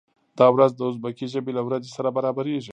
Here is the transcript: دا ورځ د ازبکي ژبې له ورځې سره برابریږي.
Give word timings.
دا 0.37 0.47
ورځ 0.55 0.71
د 0.75 0.81
ازبکي 0.89 1.25
ژبې 1.33 1.51
له 1.57 1.61
ورځې 1.67 1.89
سره 1.97 2.09
برابریږي. 2.17 2.69